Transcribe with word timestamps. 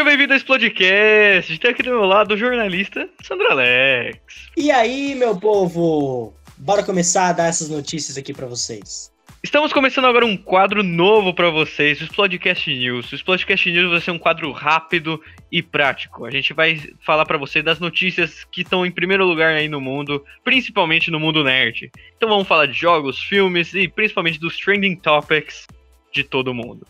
Seja 0.00 0.08
bem-vindo 0.08 0.32
a 0.32 0.36
esse 0.36 0.46
podcast. 0.46 1.58
Tem 1.58 1.70
aqui 1.70 1.82
do 1.82 1.90
meu 1.90 2.06
lado 2.06 2.32
o 2.32 2.36
jornalista 2.36 3.06
Sandra 3.22 3.50
Alex. 3.50 4.18
E 4.56 4.70
aí, 4.70 5.14
meu 5.14 5.38
povo? 5.38 6.34
Bora 6.56 6.82
começar 6.82 7.28
a 7.28 7.32
dar 7.34 7.48
essas 7.48 7.68
notícias 7.68 8.16
aqui 8.16 8.32
para 8.32 8.46
vocês. 8.46 9.12
Estamos 9.44 9.74
começando 9.74 10.06
agora 10.06 10.24
um 10.24 10.38
quadro 10.38 10.82
novo 10.82 11.34
para 11.34 11.50
vocês, 11.50 12.00
o 12.00 12.04
Explodecast 12.04 12.74
News. 12.74 13.12
O 13.12 13.14
Explodecast 13.14 13.70
News 13.70 13.90
vai 13.90 14.00
ser 14.00 14.10
um 14.12 14.18
quadro 14.18 14.50
rápido 14.52 15.20
e 15.52 15.62
prático. 15.62 16.24
A 16.24 16.30
gente 16.30 16.54
vai 16.54 16.80
falar 17.04 17.26
para 17.26 17.36
você 17.36 17.60
das 17.62 17.78
notícias 17.78 18.42
que 18.44 18.62
estão 18.62 18.86
em 18.86 18.90
primeiro 18.90 19.26
lugar 19.26 19.52
aí 19.52 19.68
no 19.68 19.82
mundo, 19.82 20.24
principalmente 20.42 21.10
no 21.10 21.20
mundo 21.20 21.44
nerd. 21.44 21.90
Então 22.16 22.26
vamos 22.26 22.48
falar 22.48 22.64
de 22.64 22.72
jogos, 22.72 23.22
filmes 23.22 23.74
e 23.74 23.86
principalmente 23.86 24.40
dos 24.40 24.56
trending 24.56 24.96
topics 24.96 25.66
de 26.10 26.24
todo 26.24 26.54
mundo. 26.54 26.86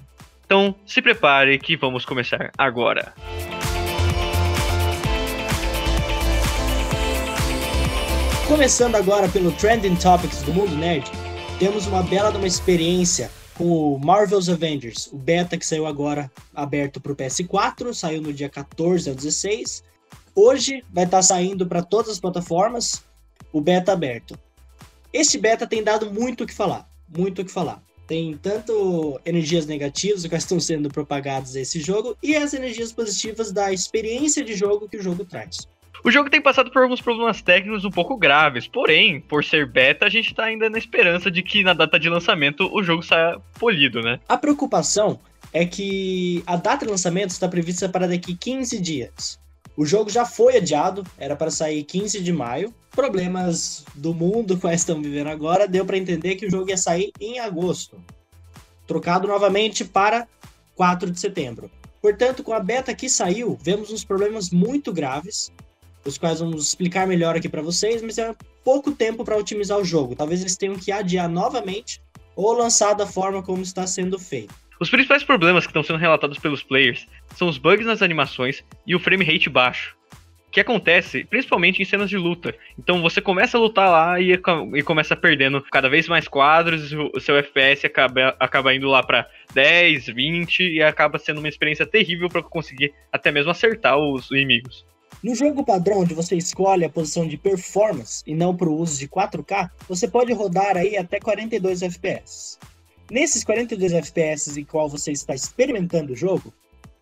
Então 0.50 0.74
se 0.84 1.00
prepare 1.00 1.56
que 1.60 1.76
vamos 1.76 2.04
começar 2.04 2.50
agora. 2.58 3.14
Começando 8.48 8.96
agora 8.96 9.28
pelo 9.28 9.52
Trending 9.52 9.94
Topics 9.94 10.42
do 10.42 10.52
Mundo 10.52 10.74
Nerd, 10.74 11.08
temos 11.60 11.86
uma 11.86 12.02
bela 12.02 12.36
uma 12.36 12.48
experiência 12.48 13.30
com 13.54 13.94
o 13.94 13.96
Marvel's 14.00 14.48
Avengers, 14.48 15.06
o 15.12 15.16
beta 15.16 15.56
que 15.56 15.64
saiu 15.64 15.86
agora 15.86 16.28
aberto 16.52 17.00
para 17.00 17.12
o 17.12 17.16
PS4, 17.16 17.94
saiu 17.94 18.20
no 18.20 18.32
dia 18.32 18.48
14 18.48 19.08
ao 19.08 19.14
16. 19.14 19.84
Hoje 20.34 20.82
vai 20.92 21.04
estar 21.04 21.18
tá 21.18 21.22
saindo 21.22 21.64
para 21.64 21.80
todas 21.80 22.10
as 22.10 22.18
plataformas 22.18 23.04
o 23.52 23.60
beta 23.60 23.92
aberto. 23.92 24.36
Este 25.12 25.38
beta 25.38 25.64
tem 25.64 25.84
dado 25.84 26.12
muito 26.12 26.42
o 26.42 26.46
que 26.46 26.52
falar, 26.52 26.88
muito 27.08 27.42
o 27.42 27.44
que 27.44 27.52
falar. 27.52 27.80
Tem 28.10 28.36
tanto 28.42 29.20
energias 29.24 29.66
negativas 29.66 30.26
que 30.26 30.34
estão 30.34 30.58
sendo 30.58 30.88
propagadas 30.88 31.54
a 31.54 31.60
esse 31.60 31.78
jogo 31.80 32.16
e 32.20 32.34
as 32.34 32.52
energias 32.52 32.90
positivas 32.90 33.52
da 33.52 33.72
experiência 33.72 34.44
de 34.44 34.52
jogo 34.52 34.88
que 34.88 34.96
o 34.96 35.02
jogo 35.02 35.24
traz. 35.24 35.68
O 36.02 36.10
jogo 36.10 36.28
tem 36.28 36.42
passado 36.42 36.72
por 36.72 36.82
alguns 36.82 37.00
problemas 37.00 37.40
técnicos 37.40 37.84
um 37.84 37.90
pouco 37.90 38.16
graves, 38.16 38.66
porém, 38.66 39.20
por 39.20 39.44
ser 39.44 39.64
beta, 39.64 40.06
a 40.06 40.08
gente 40.08 40.34
tá 40.34 40.46
ainda 40.46 40.68
na 40.68 40.76
esperança 40.76 41.30
de 41.30 41.40
que 41.40 41.62
na 41.62 41.72
data 41.72 42.00
de 42.00 42.08
lançamento 42.08 42.68
o 42.74 42.82
jogo 42.82 43.00
saia 43.04 43.38
polido, 43.60 44.00
né? 44.00 44.18
A 44.28 44.36
preocupação 44.36 45.20
é 45.52 45.64
que 45.64 46.42
a 46.48 46.56
data 46.56 46.84
de 46.84 46.90
lançamento 46.90 47.30
está 47.30 47.46
prevista 47.46 47.88
para 47.88 48.08
daqui 48.08 48.34
15 48.34 48.80
dias. 48.80 49.38
O 49.80 49.86
jogo 49.86 50.10
já 50.10 50.26
foi 50.26 50.58
adiado, 50.58 51.02
era 51.16 51.34
para 51.34 51.50
sair 51.50 51.82
15 51.84 52.20
de 52.20 52.30
maio. 52.34 52.70
Problemas 52.90 53.82
do 53.94 54.12
mundo 54.12 54.58
que 54.58 54.66
estão 54.68 55.00
vivendo 55.00 55.28
agora 55.28 55.66
deu 55.66 55.86
para 55.86 55.96
entender 55.96 56.36
que 56.36 56.44
o 56.44 56.50
jogo 56.50 56.68
ia 56.68 56.76
sair 56.76 57.10
em 57.18 57.38
agosto, 57.38 57.98
trocado 58.86 59.26
novamente 59.26 59.82
para 59.82 60.28
4 60.76 61.10
de 61.10 61.18
setembro. 61.18 61.70
Portanto, 62.02 62.44
com 62.44 62.52
a 62.52 62.60
beta 62.60 62.94
que 62.94 63.08
saiu, 63.08 63.56
vemos 63.62 63.90
uns 63.90 64.04
problemas 64.04 64.50
muito 64.50 64.92
graves 64.92 65.50
os 66.04 66.18
quais 66.18 66.40
vamos 66.40 66.68
explicar 66.68 67.06
melhor 67.06 67.34
aqui 67.34 67.48
para 67.48 67.62
vocês, 67.62 68.02
mas 68.02 68.18
é 68.18 68.36
pouco 68.62 68.92
tempo 68.92 69.24
para 69.24 69.38
otimizar 69.38 69.78
o 69.78 69.84
jogo. 69.84 70.14
Talvez 70.14 70.42
eles 70.42 70.58
tenham 70.58 70.76
que 70.76 70.92
adiar 70.92 71.26
novamente 71.26 72.02
ou 72.36 72.52
lançar 72.52 72.92
da 72.92 73.06
forma 73.06 73.42
como 73.42 73.62
está 73.62 73.86
sendo 73.86 74.18
feito. 74.18 74.54
Os 74.80 74.88
principais 74.88 75.22
problemas 75.22 75.66
que 75.66 75.70
estão 75.70 75.82
sendo 75.82 75.98
relatados 75.98 76.38
pelos 76.38 76.62
players 76.62 77.06
são 77.36 77.48
os 77.48 77.58
bugs 77.58 77.84
nas 77.84 78.00
animações 78.00 78.64
e 78.86 78.94
o 78.94 78.98
frame 78.98 79.26
rate 79.26 79.50
baixo, 79.50 79.94
que 80.50 80.58
acontece 80.58 81.22
principalmente 81.24 81.82
em 81.82 81.84
cenas 81.84 82.08
de 82.08 82.16
luta. 82.16 82.54
Então 82.78 83.02
você 83.02 83.20
começa 83.20 83.58
a 83.58 83.60
lutar 83.60 83.90
lá 83.90 84.18
e, 84.18 84.32
e 84.32 84.82
começa 84.82 85.14
perdendo 85.14 85.62
cada 85.70 85.90
vez 85.90 86.08
mais 86.08 86.26
quadros, 86.26 86.94
o 87.12 87.20
seu 87.20 87.36
FPS 87.36 87.84
acaba, 87.84 88.34
acaba 88.40 88.74
indo 88.74 88.88
lá 88.88 89.02
para 89.02 89.28
10, 89.52 90.06
20 90.06 90.60
e 90.60 90.82
acaba 90.82 91.18
sendo 91.18 91.40
uma 91.40 91.48
experiência 91.48 91.84
terrível 91.84 92.30
para 92.30 92.42
conseguir 92.42 92.94
até 93.12 93.30
mesmo 93.30 93.50
acertar 93.50 93.98
os 93.98 94.30
inimigos. 94.30 94.86
No 95.22 95.34
jogo 95.34 95.62
padrão, 95.62 96.00
onde 96.00 96.14
você 96.14 96.36
escolhe 96.36 96.86
a 96.86 96.88
posição 96.88 97.28
de 97.28 97.36
performance 97.36 98.22
e 98.26 98.34
não 98.34 98.56
para 98.56 98.70
o 98.70 98.78
uso 98.78 98.98
de 98.98 99.06
4K, 99.06 99.68
você 99.86 100.08
pode 100.08 100.32
rodar 100.32 100.78
aí 100.78 100.96
até 100.96 101.20
42 101.20 101.82
FPS. 101.82 102.58
Nesses 103.10 103.42
42 103.42 103.92
FPS 103.92 104.60
em 104.60 104.64
qual 104.64 104.88
você 104.88 105.10
está 105.10 105.34
experimentando 105.34 106.12
o 106.12 106.16
jogo, 106.16 106.54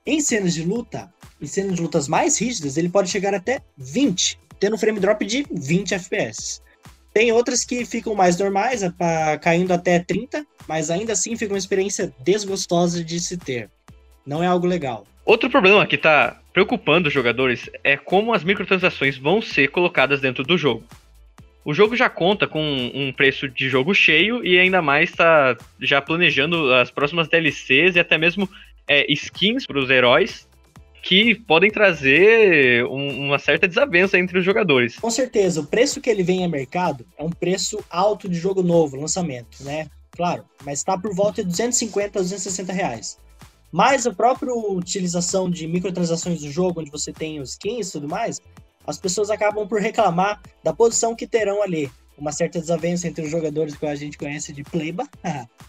em 0.07 0.21
cenas 0.21 0.55
de 0.55 0.65
luta, 0.65 1.13
em 1.41 1.47
cenas 1.47 1.75
de 1.75 1.83
lutas 1.83 2.09
mais 2.09 2.41
rígidas, 2.41 2.79
ele 2.79 2.89
pode 2.89 3.11
chegar 3.11 3.35
até 3.35 3.61
20, 3.77 4.39
tendo 4.59 4.75
um 4.75 4.79
frame 4.79 5.01
drop 5.01 5.25
de 5.27 5.47
20 5.51 5.93
FPS. 5.95 6.63
Tem 7.13 7.31
outras 7.31 7.63
que 7.63 7.85
ficam 7.85 8.15
mais 8.15 8.39
normais, 8.39 8.81
caindo 9.43 9.73
até 9.73 9.99
30, 9.99 10.47
mas 10.67 10.91
ainda 10.91 11.13
assim 11.13 11.37
fica 11.37 11.53
uma 11.53 11.59
experiência 11.59 12.13
desgostosa 12.21 13.05
de 13.05 13.21
se 13.21 13.37
ter. 13.37 13.69
Não 14.25 14.43
é 14.43 14.47
algo 14.47 14.67
legal. 14.67 15.07
Outro 15.27 15.51
problema 15.51 15.87
que 15.87 15.97
está 15.97 16.41
preocupando 16.55 17.09
os 17.09 17.15
jogadores 17.15 17.69
é 17.85 17.99
como 17.99 18.33
as 18.33 18.43
microtransações 18.43 19.19
vão 19.19 19.43
ser 19.43 19.69
colocadas 19.69 20.21
dentro 20.23 20.43
do 20.43 20.57
jogo. 20.57 20.85
O 21.69 21.75
jogo 21.75 21.95
já 21.95 22.09
conta 22.09 22.47
com 22.47 22.62
um 22.95 23.12
preço 23.12 23.47
de 23.47 23.69
jogo 23.69 23.93
cheio 23.93 24.43
e 24.43 24.59
ainda 24.59 24.81
mais 24.81 25.11
está 25.11 25.55
já 25.79 26.01
planejando 26.01 26.73
as 26.73 26.91
próximas 26.91 27.29
DLCs 27.29 27.95
e 27.95 28.01
até 28.01 28.17
mesmo 28.17 28.49
é, 28.89 29.05
skins 29.12 29.67
para 29.67 29.78
os 29.78 29.91
heróis 29.91 30.49
que 31.03 31.34
podem 31.34 31.71
trazer 31.71 32.87
um, 32.87 33.27
uma 33.27 33.39
certa 33.39 33.69
desavença 33.69 34.19
entre 34.19 34.39
os 34.39 34.47
jogadores. 34.47 34.97
Com 34.97 35.11
certeza, 35.11 35.61
o 35.61 35.67
preço 35.67 36.01
que 36.01 36.09
ele 36.09 36.23
vem 36.23 36.43
a 36.43 36.49
mercado 36.49 37.05
é 37.19 37.23
um 37.23 37.28
preço 37.28 37.84
alto 37.91 38.31
de 38.31 38.37
jogo 38.37 38.62
novo, 38.62 38.99
lançamento, 38.99 39.62
né? 39.62 39.89
Claro, 40.12 40.47
mas 40.65 40.78
está 40.78 40.97
por 40.97 41.15
volta 41.15 41.43
de 41.43 41.51
250 41.51 42.19
a 42.19 42.23
260 42.23 42.73
reais. 42.73 43.19
Mas 43.71 44.07
a 44.07 44.15
própria 44.15 44.55
utilização 44.55 45.51
de 45.51 45.69
microtransações 45.69 46.41
do 46.41 46.51
jogo, 46.51 46.81
onde 46.81 46.91
você 46.91 47.12
tem 47.12 47.41
os 47.41 47.51
skins 47.51 47.91
e 47.91 47.93
tudo 47.93 48.09
mais, 48.09 48.41
as 48.88 48.99
pessoas 48.99 49.28
acabam 49.31 49.69
por 49.69 49.81
reclamar 49.81 50.41
da 50.65 50.72
posição 50.72 51.15
que 51.15 51.26
terão 51.26 51.62
ali. 51.62 51.91
Uma 52.16 52.32
certa 52.32 52.59
desavença 52.59 53.06
entre 53.06 53.25
os 53.25 53.31
jogadores 53.31 53.76
que 53.76 53.87
a 53.87 53.94
gente 53.94 54.19
conhece 54.19 54.53
de 54.53 54.65
playba 54.65 55.06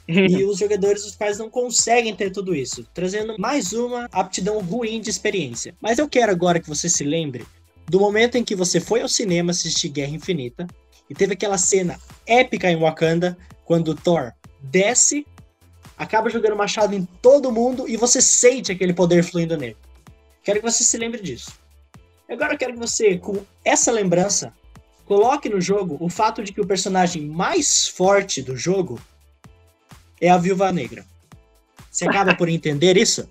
e 0.07 0.43
os 0.45 0.57
jogadores 0.57 1.05
os 1.05 1.15
quais 1.15 1.37
não 1.37 1.49
conseguem 1.49 2.15
ter 2.15 2.31
tudo 2.31 2.55
isso, 2.55 2.87
trazendo 2.91 3.35
mais 3.37 3.71
uma 3.71 4.07
aptidão 4.11 4.59
ruim 4.59 4.99
de 4.99 5.11
experiência. 5.11 5.75
Mas 5.79 5.99
eu 5.99 6.09
quero 6.09 6.31
agora 6.31 6.59
que 6.59 6.67
você 6.67 6.89
se 6.89 7.03
lembre 7.03 7.45
do 7.87 7.99
momento 7.99 8.35
em 8.35 8.43
que 8.43 8.55
você 8.55 8.79
foi 8.79 9.01
ao 9.01 9.07
cinema 9.07 9.51
assistir 9.51 9.89
Guerra 9.89 10.15
Infinita 10.15 10.65
e 11.07 11.13
teve 11.13 11.33
aquela 11.33 11.57
cena 11.57 11.99
épica 12.25 12.71
em 12.71 12.79
Wakanda 12.79 13.37
quando 13.65 13.93
Thor 13.93 14.31
desce 14.61 15.25
acaba 15.97 16.29
jogando 16.29 16.55
machado 16.55 16.95
em 16.95 17.05
todo 17.21 17.51
mundo 17.51 17.87
e 17.87 17.97
você 17.97 18.21
sente 18.21 18.71
aquele 18.71 18.93
poder 18.93 19.23
fluindo 19.23 19.57
nele. 19.57 19.77
Quero 20.41 20.59
que 20.61 20.71
você 20.71 20.83
se 20.83 20.97
lembre 20.97 21.21
disso. 21.21 21.51
Agora 22.29 22.53
eu 22.53 22.57
quero 22.57 22.73
que 22.73 22.79
você, 22.79 23.17
com 23.17 23.43
essa 23.65 23.91
lembrança, 23.91 24.53
coloque 25.05 25.49
no 25.49 25.59
jogo 25.59 25.97
o 25.99 26.09
fato 26.09 26.43
de 26.43 26.53
que 26.53 26.61
o 26.61 26.67
personagem 26.67 27.25
mais 27.25 27.87
forte 27.87 28.41
do 28.43 28.55
jogo 28.55 28.99
é 30.21 30.29
a 30.29 30.37
Viúva 30.37 30.71
Negra. 30.71 31.03
Você 31.89 32.05
acaba 32.07 32.35
por 32.35 32.47
entender 32.47 32.95
isso? 32.97 33.27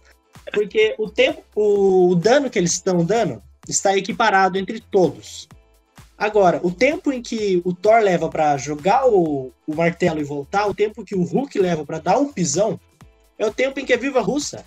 Porque 0.53 0.97
o 0.99 1.09
tempo, 1.09 1.45
o, 1.55 2.11
o 2.11 2.15
dano 2.17 2.51
que 2.51 2.59
eles 2.59 2.73
estão 2.73 3.05
dando 3.05 3.41
está 3.69 3.97
equiparado 3.97 4.59
entre 4.59 4.81
todos. 4.81 5.49
Agora, 6.17 6.59
o 6.65 6.73
tempo 6.73 7.13
em 7.13 7.23
que 7.23 7.63
o 7.65 7.73
Thor 7.73 8.01
leva 8.01 8.29
para 8.29 8.57
jogar 8.57 9.07
o, 9.07 9.53
o, 9.65 9.75
martelo 9.75 10.19
e 10.19 10.25
voltar, 10.25 10.67
o 10.67 10.75
tempo 10.75 11.05
que 11.05 11.15
o 11.15 11.23
Hulk 11.23 11.57
leva 11.61 11.85
para 11.87 12.01
dar 12.01 12.19
um 12.19 12.33
pisão, 12.33 12.81
é 13.39 13.47
o 13.47 13.53
tempo 13.53 13.79
em 13.79 13.85
que 13.85 13.93
a 13.93 13.97
Viva 13.97 14.21
Russa 14.21 14.65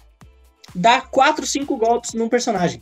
dá 0.74 1.01
4, 1.01 1.45
5 1.45 1.75
golpes 1.75 2.13
num 2.13 2.30
personagem. 2.30 2.81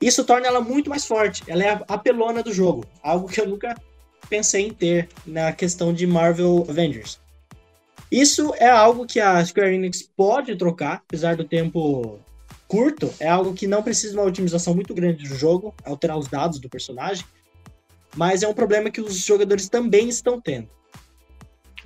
Isso 0.00 0.24
torna 0.24 0.46
ela 0.46 0.60
muito 0.60 0.90
mais 0.90 1.06
forte. 1.06 1.42
Ela 1.46 1.64
é 1.64 1.70
a 1.70 1.84
apelona 1.88 2.42
do 2.42 2.52
jogo. 2.52 2.84
Algo 3.02 3.28
que 3.28 3.40
eu 3.40 3.48
nunca 3.48 3.74
pensei 4.28 4.66
em 4.66 4.72
ter 4.72 5.08
na 5.26 5.52
questão 5.52 5.92
de 5.92 6.06
Marvel 6.06 6.66
Avengers. 6.68 7.20
Isso 8.10 8.54
é 8.58 8.68
algo 8.68 9.06
que 9.06 9.18
a 9.18 9.44
Square 9.44 9.74
Enix 9.74 10.02
pode 10.02 10.54
trocar, 10.56 11.02
apesar 11.06 11.36
do 11.36 11.44
tempo 11.44 12.18
curto. 12.68 13.12
É 13.18 13.28
algo 13.28 13.54
que 13.54 13.66
não 13.66 13.82
precisa 13.82 14.12
de 14.12 14.18
uma 14.18 14.26
otimização 14.26 14.74
muito 14.74 14.94
grande 14.94 15.28
do 15.28 15.34
jogo, 15.34 15.74
alterar 15.84 16.18
os 16.18 16.28
dados 16.28 16.58
do 16.60 16.68
personagem 16.68 17.24
mas 18.16 18.42
é 18.42 18.48
um 18.48 18.54
problema 18.54 18.90
que 18.90 19.00
os 19.00 19.24
jogadores 19.24 19.68
também 19.68 20.08
estão 20.08 20.40
tendo. 20.40 20.68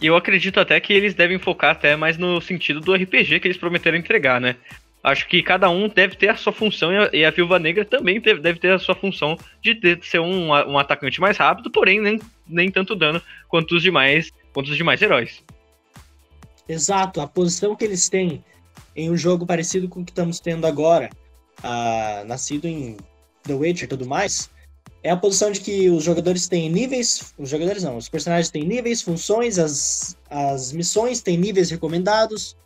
E 0.00 0.06
eu 0.06 0.16
acredito 0.16 0.58
até 0.58 0.80
que 0.80 0.92
eles 0.92 1.12
devem 1.12 1.38
focar 1.38 1.72
até 1.72 1.94
mais 1.94 2.16
no 2.16 2.40
sentido 2.40 2.80
do 2.80 2.94
RPG 2.94 3.40
que 3.40 3.48
eles 3.48 3.58
prometeram 3.58 3.98
entregar, 3.98 4.40
né? 4.40 4.56
Acho 5.02 5.26
que 5.26 5.42
cada 5.42 5.70
um 5.70 5.88
deve 5.88 6.14
ter 6.14 6.28
a 6.28 6.36
sua 6.36 6.52
função 6.52 6.90
e 7.12 7.24
a, 7.24 7.30
Viúva 7.30 7.58
Negra 7.58 7.84
também 7.84 8.20
deve 8.20 8.60
ter 8.60 8.72
a 8.72 8.78
sua 8.78 8.94
função 8.94 9.38
de 9.62 9.98
ser 10.02 10.20
um, 10.20 10.48
um 10.48 10.78
atacante 10.78 11.20
mais 11.20 11.38
rápido, 11.38 11.70
porém 11.70 12.00
nem, 12.00 12.20
nem 12.46 12.70
tanto 12.70 12.94
dano 12.94 13.20
quanto 13.48 13.76
os 13.76 13.82
demais, 13.82 14.30
quanto 14.52 14.70
os 14.70 14.76
demais 14.76 15.00
heróis. 15.00 15.42
Exato, 16.68 17.20
a 17.20 17.26
posição 17.26 17.74
que 17.74 17.84
eles 17.84 18.08
têm 18.08 18.44
em 18.94 19.10
um 19.10 19.16
jogo 19.16 19.46
parecido 19.46 19.88
com 19.88 20.00
o 20.00 20.04
que 20.04 20.12
estamos 20.12 20.38
tendo 20.38 20.66
agora, 20.66 21.08
uh, 21.60 22.24
nascido 22.26 22.66
em 22.66 22.96
The 23.44 23.54
Witcher 23.54 23.84
e 23.84 23.88
tudo 23.88 24.06
mais, 24.06 24.50
é 25.02 25.10
a 25.10 25.16
posição 25.16 25.50
de 25.50 25.60
que 25.60 25.88
os 25.88 26.04
jogadores 26.04 26.46
têm 26.46 26.68
níveis. 26.68 27.32
Os 27.38 27.48
jogadores 27.48 27.82
não, 27.82 27.96
os 27.96 28.08
personagens 28.08 28.50
têm 28.50 28.64
níveis, 28.64 29.00
funções, 29.00 29.58
as, 29.58 30.16
as 30.28 30.72
missões 30.72 31.22
têm 31.22 31.38
níveis 31.38 31.70
recomendados. 31.70 32.56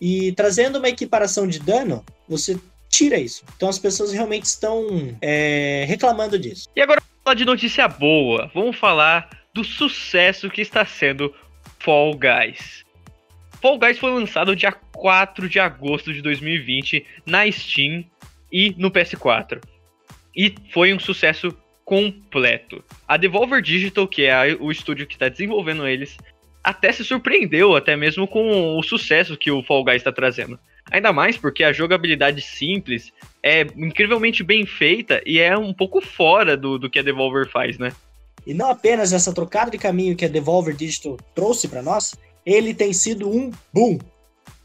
E 0.00 0.32
trazendo 0.32 0.78
uma 0.78 0.88
equiparação 0.88 1.46
de 1.46 1.58
dano, 1.58 2.04
você 2.28 2.58
tira 2.88 3.18
isso. 3.18 3.44
Então 3.56 3.68
as 3.68 3.78
pessoas 3.78 4.12
realmente 4.12 4.44
estão 4.44 5.16
é, 5.20 5.84
reclamando 5.86 6.38
disso. 6.38 6.68
E 6.74 6.80
agora 6.80 7.00
vamos 7.00 7.22
falar 7.22 7.34
de 7.34 7.44
notícia 7.44 7.88
boa. 7.88 8.50
Vamos 8.54 8.76
falar 8.76 9.28
do 9.54 9.62
sucesso 9.62 10.48
que 10.48 10.60
está 10.60 10.84
sendo 10.84 11.34
Fall 11.78 12.12
Guys. 12.14 12.84
Fall 13.60 13.78
Guys 13.78 13.98
foi 13.98 14.10
lançado 14.10 14.56
dia 14.56 14.72
4 14.72 15.48
de 15.48 15.60
agosto 15.60 16.12
de 16.12 16.22
2020 16.22 17.06
na 17.26 17.50
Steam 17.50 18.04
e 18.50 18.74
no 18.78 18.90
PS4. 18.90 19.60
E 20.34 20.54
foi 20.72 20.94
um 20.94 20.98
sucesso 20.98 21.54
completo. 21.84 22.82
A 23.06 23.16
Devolver 23.16 23.60
Digital, 23.60 24.06
que 24.06 24.24
é 24.24 24.56
o 24.58 24.70
estúdio 24.70 25.06
que 25.06 25.14
está 25.14 25.28
desenvolvendo 25.28 25.86
eles, 25.86 26.16
até 26.62 26.92
se 26.92 27.04
surpreendeu, 27.04 27.74
até 27.74 27.96
mesmo 27.96 28.26
com 28.26 28.76
o 28.76 28.82
sucesso 28.82 29.36
que 29.36 29.50
o 29.50 29.62
Fall 29.62 29.84
Guys 29.84 29.96
está 29.96 30.12
trazendo. 30.12 30.58
Ainda 30.90 31.12
mais 31.12 31.36
porque 31.36 31.62
a 31.62 31.72
jogabilidade 31.72 32.42
simples 32.42 33.12
é 33.42 33.62
incrivelmente 33.76 34.42
bem 34.42 34.66
feita 34.66 35.22
e 35.24 35.38
é 35.38 35.56
um 35.56 35.72
pouco 35.72 36.00
fora 36.00 36.56
do, 36.56 36.78
do 36.78 36.90
que 36.90 36.98
a 36.98 37.02
Devolver 37.02 37.48
faz, 37.48 37.78
né? 37.78 37.92
E 38.46 38.54
não 38.54 38.70
apenas 38.70 39.12
essa 39.12 39.32
trocada 39.32 39.70
de 39.70 39.78
caminho 39.78 40.16
que 40.16 40.24
a 40.24 40.28
Devolver 40.28 40.74
Digital 40.74 41.16
trouxe 41.34 41.68
para 41.68 41.82
nós, 41.82 42.14
ele 42.44 42.74
tem 42.74 42.92
sido 42.92 43.28
um 43.28 43.50
boom. 43.72 43.98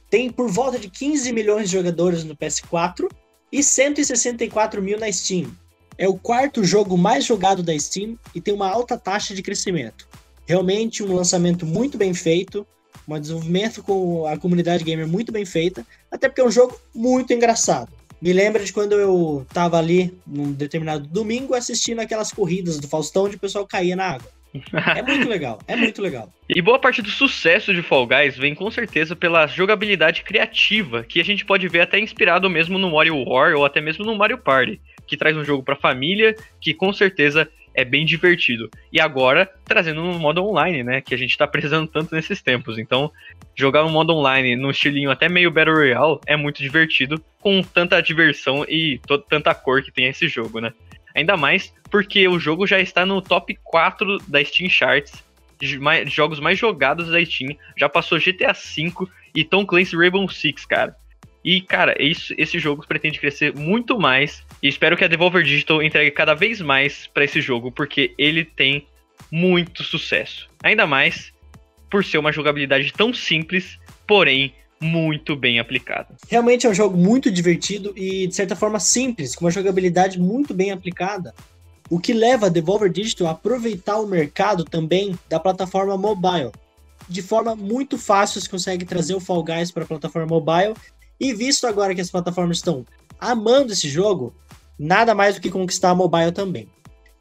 Tem 0.09 0.31
por 0.31 0.49
volta 0.49 0.79
de 0.79 0.89
15 0.89 1.31
milhões 1.33 1.69
de 1.69 1.77
jogadores 1.77 2.23
no 2.23 2.35
PS4 2.35 3.09
e 3.51 3.61
164 3.61 4.81
mil 4.81 4.99
na 4.99 5.11
Steam. 5.11 5.51
É 5.97 6.07
o 6.07 6.17
quarto 6.17 6.63
jogo 6.63 6.97
mais 6.97 7.25
jogado 7.25 7.63
da 7.63 7.77
Steam 7.77 8.17
e 8.33 8.41
tem 8.41 8.53
uma 8.53 8.69
alta 8.69 8.97
taxa 8.97 9.33
de 9.33 9.41
crescimento. 9.41 10.07
Realmente 10.47 11.03
um 11.03 11.13
lançamento 11.13 11.65
muito 11.65 11.97
bem 11.97 12.13
feito, 12.13 12.65
um 13.07 13.19
desenvolvimento 13.19 13.83
com 13.83 14.25
a 14.25 14.37
comunidade 14.37 14.83
gamer 14.83 15.07
muito 15.07 15.31
bem 15.31 15.45
feita, 15.45 15.85
até 16.11 16.27
porque 16.27 16.41
é 16.41 16.45
um 16.45 16.51
jogo 16.51 16.79
muito 16.93 17.33
engraçado. 17.33 17.89
Me 18.21 18.31
lembra 18.33 18.63
de 18.63 18.71
quando 18.71 18.93
eu 18.93 19.45
tava 19.53 19.77
ali 19.77 20.17
num 20.25 20.51
determinado 20.51 21.05
domingo 21.07 21.53
assistindo 21.53 21.99
aquelas 21.99 22.31
corridas 22.31 22.79
do 22.79 22.87
Faustão 22.87 23.25
onde 23.25 23.35
o 23.35 23.39
pessoal 23.39 23.67
caía 23.67 23.95
na 23.95 24.05
água. 24.05 24.35
É 24.95 25.01
muito 25.03 25.27
legal, 25.27 25.59
é 25.67 25.75
muito 25.75 26.01
legal. 26.01 26.31
E 26.47 26.61
boa 26.61 26.79
parte 26.79 27.01
do 27.01 27.09
sucesso 27.09 27.73
de 27.73 27.81
Fall 27.81 28.07
Guys 28.07 28.37
vem 28.37 28.55
com 28.55 28.71
certeza 28.71 29.15
pela 29.15 29.47
jogabilidade 29.47 30.23
criativa, 30.23 31.03
que 31.03 31.19
a 31.19 31.25
gente 31.25 31.45
pode 31.45 31.67
ver 31.67 31.81
até 31.81 31.99
inspirado 31.99 32.49
mesmo 32.49 32.77
no 32.77 32.91
Mario 32.91 33.21
War 33.27 33.53
ou 33.55 33.65
até 33.65 33.81
mesmo 33.81 34.05
no 34.05 34.15
Mario 34.15 34.37
Party, 34.37 34.79
que 35.05 35.17
traz 35.17 35.35
um 35.35 35.43
jogo 35.43 35.61
para 35.61 35.75
família, 35.75 36.35
que 36.61 36.73
com 36.73 36.93
certeza 36.93 37.49
é 37.75 37.83
bem 37.83 38.05
divertido. 38.05 38.69
E 38.91 38.99
agora, 38.99 39.49
trazendo 39.65 40.01
um 40.01 40.17
modo 40.17 40.43
online, 40.43 40.81
né? 40.81 41.01
Que 41.01 41.13
a 41.13 41.17
gente 41.17 41.37
tá 41.37 41.45
precisando 41.45 41.87
tanto 41.87 42.15
nesses 42.15 42.41
tempos. 42.41 42.77
Então, 42.77 43.11
jogar 43.53 43.83
um 43.83 43.91
modo 43.91 44.13
online 44.13 44.55
no 44.55 44.71
estilinho 44.71 45.11
até 45.11 45.27
meio 45.27 45.51
Battle 45.51 45.75
Royale 45.75 46.19
é 46.25 46.35
muito 46.35 46.61
divertido, 46.61 47.21
com 47.39 47.61
tanta 47.61 48.01
diversão 48.01 48.65
e 48.67 48.99
tanta 49.29 49.53
cor 49.53 49.83
que 49.83 49.91
tem 49.91 50.07
esse 50.07 50.27
jogo, 50.27 50.59
né? 50.59 50.73
Ainda 51.13 51.37
mais 51.37 51.73
porque 51.91 52.27
o 52.27 52.39
jogo 52.39 52.65
já 52.65 52.79
está 52.79 53.05
no 53.05 53.21
top 53.21 53.57
4 53.63 54.17
da 54.27 54.43
Steam 54.43 54.69
Charts, 54.69 55.23
de 55.59 55.79
jogos 56.07 56.39
mais 56.39 56.57
jogados 56.57 57.09
da 57.09 57.23
Steam. 57.23 57.55
Já 57.77 57.87
passou 57.87 58.19
GTA 58.19 58.53
V 58.53 59.07
e 59.33 59.43
Tom 59.43 59.65
Clancy 59.65 59.95
Rainbow 59.95 60.27
Six, 60.29 60.65
cara. 60.65 60.95
E, 61.45 61.61
cara, 61.61 61.95
isso, 62.03 62.33
esse 62.39 62.57
jogo 62.57 62.83
pretende 62.87 63.19
crescer 63.19 63.53
muito 63.55 63.99
mais. 63.99 64.43
E 64.63 64.67
espero 64.67 64.97
que 64.97 65.03
a 65.03 65.07
Devolver 65.07 65.43
Digital 65.43 65.83
entregue 65.83 66.09
cada 66.09 66.33
vez 66.33 66.59
mais 66.59 67.05
para 67.05 67.23
esse 67.23 67.39
jogo, 67.39 67.71
porque 67.71 68.15
ele 68.17 68.43
tem 68.43 68.87
muito 69.31 69.83
sucesso. 69.83 70.49
Ainda 70.63 70.87
mais 70.87 71.31
por 71.87 72.03
ser 72.03 72.17
uma 72.17 72.31
jogabilidade 72.31 72.91
tão 72.91 73.13
simples, 73.13 73.77
porém 74.07 74.55
muito 74.81 75.35
bem 75.35 75.59
aplicada. 75.59 76.15
Realmente 76.27 76.65
é 76.65 76.69
um 76.69 76.73
jogo 76.73 76.97
muito 76.97 77.29
divertido 77.29 77.93
e, 77.95 78.25
de 78.25 78.33
certa 78.33 78.55
forma, 78.55 78.79
simples, 78.79 79.35
com 79.35 79.45
uma 79.45 79.51
jogabilidade 79.51 80.19
muito 80.19 80.51
bem 80.51 80.71
aplicada. 80.71 81.31
O 81.91 81.99
que 81.99 82.11
leva 82.11 82.47
a 82.47 82.49
Devolver 82.49 82.89
Digital 82.89 83.27
a 83.27 83.31
aproveitar 83.31 83.99
o 83.99 84.07
mercado 84.07 84.65
também 84.65 85.17
da 85.29 85.39
plataforma 85.39 85.95
mobile. 85.95 86.51
De 87.07 87.21
forma 87.21 87.55
muito 87.55 87.99
fácil, 87.99 88.41
você 88.41 88.49
consegue 88.49 88.83
trazer 88.83 89.13
o 89.13 89.19
Fall 89.19 89.43
Guys 89.43 89.69
para 89.69 89.83
a 89.83 89.87
plataforma 89.87 90.27
mobile 90.27 90.73
e 91.19 91.33
visto 91.33 91.65
agora 91.67 91.95
que 91.95 92.01
as 92.01 92.09
plataformas 92.09 92.57
estão 92.57 92.85
amando 93.19 93.73
esse 93.73 93.89
jogo, 93.89 94.35
nada 94.77 95.15
mais 95.15 95.35
do 95.35 95.41
que 95.41 95.49
conquistar 95.49 95.91
a 95.91 95.95
mobile 95.95 96.31
também. 96.31 96.67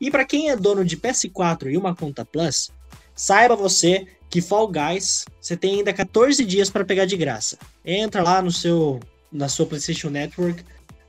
E 0.00 0.10
para 0.10 0.24
quem 0.24 0.50
é 0.50 0.56
dono 0.56 0.84
de 0.84 0.96
PS4 0.96 1.70
e 1.70 1.76
uma 1.76 1.94
conta 1.94 2.24
Plus, 2.24 2.70
saiba 3.14 3.54
você 3.54 4.06
que 4.28 4.40
Fall 4.40 4.68
Guys 4.68 5.24
você 5.40 5.56
tem 5.56 5.76
ainda 5.76 5.92
14 5.92 6.44
dias 6.44 6.68
para 6.68 6.84
pegar 6.84 7.04
de 7.04 7.16
graça. 7.16 7.56
Entra 7.84 8.22
lá 8.22 8.42
no 8.42 8.50
seu 8.50 9.00
na 9.30 9.48
sua 9.48 9.66
PlayStation 9.66 10.10
Network, 10.10 10.64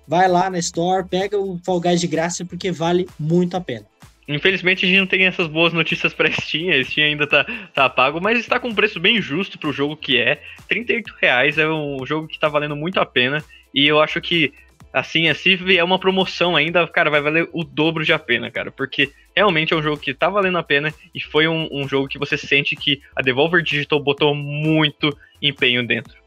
vai 0.07 0.27
lá 0.27 0.49
na 0.49 0.57
Store, 0.59 1.07
pega 1.07 1.39
o 1.39 1.59
Fall 1.63 1.79
Guys 1.79 2.01
de 2.01 2.07
graça 2.07 2.45
porque 2.45 2.71
vale 2.71 3.07
muito 3.19 3.55
a 3.55 3.61
pena. 3.61 3.85
Infelizmente 4.27 4.85
a 4.85 4.89
gente 4.89 4.99
não 4.99 5.07
tem 5.07 5.25
essas 5.25 5.47
boas 5.47 5.71
notícias 5.71 6.13
pra 6.13 6.31
Steam, 6.31 6.71
a 6.71 6.83
Steam 6.83 7.05
ainda 7.05 7.27
tá, 7.27 7.45
tá 7.73 7.89
pago, 7.89 8.19
mas 8.19 8.39
está 8.39 8.59
com 8.59 8.69
um 8.69 8.75
preço 8.75 8.99
bem 8.99 9.21
justo 9.21 9.59
pro 9.59 9.71
jogo 9.71 9.95
que 9.95 10.17
é. 10.17 10.41
38 10.67 11.13
reais 11.21 11.57
é 11.57 11.67
um 11.67 12.03
jogo 12.05 12.27
que 12.27 12.39
tá 12.39 12.47
valendo 12.47 12.75
muito 12.75 12.99
a 12.99 13.05
pena. 13.05 13.43
E 13.73 13.87
eu 13.87 14.01
acho 14.01 14.19
que, 14.19 14.51
assim, 14.91 15.31
se 15.33 15.55
vier 15.55 15.83
uma 15.83 15.99
promoção 15.99 16.55
ainda, 16.55 16.87
cara, 16.87 17.11
vai 17.11 17.21
valer 17.21 17.47
o 17.53 17.63
dobro 17.63 18.03
de 18.03 18.13
a 18.13 18.19
pena, 18.19 18.49
cara. 18.49 18.71
Porque 18.71 19.11
realmente 19.35 19.73
é 19.73 19.75
um 19.75 19.83
jogo 19.83 20.01
que 20.01 20.13
tá 20.13 20.27
valendo 20.27 20.57
a 20.57 20.63
pena 20.63 20.91
e 21.13 21.21
foi 21.21 21.47
um, 21.47 21.67
um 21.71 21.87
jogo 21.87 22.07
que 22.07 22.17
você 22.17 22.35
sente 22.35 22.75
que 22.75 23.01
a 23.15 23.21
Devolver 23.21 23.61
Digital 23.61 23.99
botou 23.99 24.33
muito 24.33 25.15
empenho 25.39 25.85
dentro. 25.85 26.24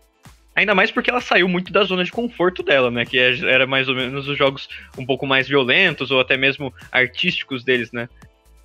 Ainda 0.59 0.75
mais 0.75 0.91
porque 0.91 1.09
ela 1.09 1.21
saiu 1.21 1.47
muito 1.47 1.73
da 1.73 1.85
zona 1.85 2.03
de 2.03 2.11
conforto 2.11 2.65
dela, 2.65 2.91
né? 2.91 3.05
Que 3.05 3.17
é, 3.17 3.39
era 3.45 3.65
mais 3.65 3.89
ou 3.89 3.95
menos 3.95 4.27
os 4.27 4.37
jogos 4.37 4.69
um 4.99 5.07
pouco 5.07 5.25
mais 5.25 5.47
violentos 5.47 6.11
ou 6.11 6.19
até 6.19 6.37
mesmo 6.37 6.75
artísticos 6.91 7.63
deles, 7.63 7.93
né? 7.93 8.09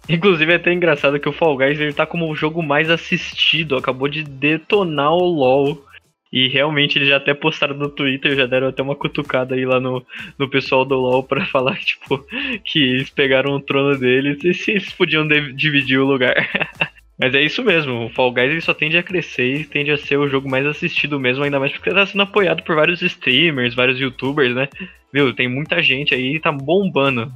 Inclusive 0.10 0.52
é 0.52 0.56
até 0.56 0.74
engraçado 0.74 1.20
que 1.20 1.30
o 1.30 1.32
Fall 1.32 1.56
Guys 1.56 1.80
ele 1.80 1.94
tá 1.94 2.04
como 2.08 2.28
o 2.28 2.36
jogo 2.36 2.64
mais 2.64 2.90
assistido, 2.90 3.78
acabou 3.78 4.08
de 4.08 4.24
detonar 4.24 5.14
o 5.14 5.24
LoL. 5.24 5.86
E 6.32 6.48
realmente 6.48 6.98
eles 6.98 7.10
já 7.10 7.18
até 7.18 7.32
postaram 7.32 7.76
no 7.76 7.88
Twitter, 7.88 8.36
já 8.36 8.48
deram 8.48 8.70
até 8.70 8.82
uma 8.82 8.96
cutucada 8.96 9.54
aí 9.54 9.64
lá 9.64 9.80
no, 9.80 10.04
no 10.40 10.50
pessoal 10.50 10.84
do 10.84 10.96
LoL 10.96 11.22
pra 11.22 11.46
falar 11.54 11.78
tipo, 11.78 12.26
que 12.66 12.80
eles 12.80 13.12
pegaram 13.12 13.54
o 13.54 13.62
trono 13.62 13.96
deles 14.00 14.44
e 14.44 14.52
se 14.52 14.72
eles 14.72 14.92
podiam 14.92 15.28
dividir 15.56 16.00
o 16.00 16.08
lugar. 16.08 16.34
Mas 17.24 17.34
é 17.36 17.42
isso 17.42 17.64
mesmo, 17.64 18.08
o 18.08 18.10
Fall 18.10 18.34
Guys 18.34 18.52
ele 18.52 18.60
só 18.60 18.74
tende 18.74 18.98
a 18.98 19.02
crescer 19.02 19.62
e 19.62 19.64
tende 19.64 19.90
a 19.90 19.98
ser 19.98 20.18
o 20.18 20.28
jogo 20.28 20.50
mais 20.50 20.66
assistido 20.66 21.18
mesmo, 21.18 21.42
ainda 21.42 21.58
mais 21.58 21.72
porque 21.72 21.90
tá 21.90 22.06
sendo 22.06 22.24
apoiado 22.24 22.62
por 22.64 22.76
vários 22.76 23.02
streamers, 23.02 23.74
vários 23.74 23.98
youtubers, 23.98 24.54
né? 24.54 24.68
Viu, 25.10 25.34
tem 25.34 25.48
muita 25.48 25.82
gente 25.82 26.14
aí 26.14 26.36
e 26.36 26.40
tá 26.42 26.52
bombando. 26.52 27.32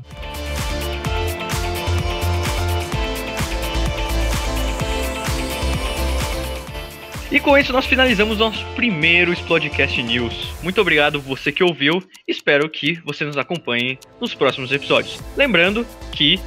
E 7.31 7.39
com 7.39 7.57
isso 7.57 7.71
nós 7.71 7.85
finalizamos 7.85 8.39
nosso 8.39 8.65
primeiro 8.75 9.31
Explodecast 9.31 10.03
News. 10.03 10.53
Muito 10.61 10.81
obrigado 10.81 11.21
você 11.21 11.49
que 11.49 11.63
ouviu, 11.63 12.03
espero 12.27 12.69
que 12.69 12.99
você 13.05 13.23
nos 13.23 13.37
acompanhe 13.37 13.97
nos 14.19 14.33
próximos 14.33 14.69
episódios. 14.73 15.23
Lembrando 15.37 15.87
que 16.11 16.41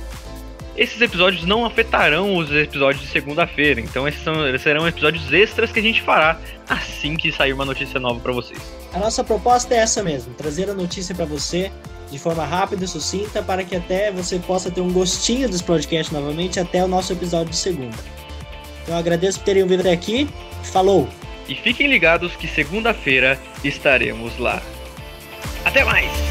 esses 0.76 1.00
episódios 1.00 1.44
não 1.44 1.64
afetarão 1.64 2.36
os 2.36 2.50
episódios 2.50 3.02
de 3.02 3.10
segunda-feira, 3.10 3.80
então 3.80 4.06
esses, 4.06 4.22
são, 4.22 4.34
serão 4.58 4.86
episódios 4.86 5.32
extras 5.32 5.70
que 5.72 5.78
a 5.78 5.82
gente 5.82 6.02
fará 6.02 6.38
assim 6.68 7.16
que 7.16 7.32
sair 7.32 7.52
uma 7.52 7.64
notícia 7.64 7.98
nova 7.98 8.20
para 8.20 8.32
vocês. 8.32 8.60
A 8.92 8.98
nossa 8.98 9.22
proposta 9.22 9.74
é 9.74 9.78
essa 9.78 10.02
mesmo, 10.02 10.34
trazer 10.34 10.70
a 10.70 10.74
notícia 10.74 11.14
para 11.14 11.24
você 11.24 11.70
de 12.10 12.18
forma 12.18 12.44
rápida 12.44 12.84
e 12.84 12.88
sucinta 12.88 13.42
para 13.42 13.62
que 13.64 13.76
até 13.76 14.10
você 14.10 14.38
possa 14.38 14.70
ter 14.70 14.80
um 14.80 14.92
gostinho 14.92 15.48
desse 15.48 15.62
podcast 15.62 16.12
novamente 16.12 16.58
até 16.58 16.84
o 16.84 16.88
nosso 16.88 17.12
episódio 17.12 17.50
de 17.50 17.56
segunda. 17.56 17.96
Então 18.82 18.94
eu 18.94 18.98
agradeço 18.98 19.38
por 19.38 19.44
terem 19.44 19.62
ouvido 19.62 19.80
até 19.80 19.92
aqui. 19.92 20.28
Falou! 20.64 21.08
E 21.48 21.54
fiquem 21.54 21.86
ligados 21.86 22.34
que 22.36 22.46
segunda-feira 22.46 23.38
estaremos 23.64 24.38
lá. 24.38 24.62
Até 25.64 25.84
mais! 25.84 26.29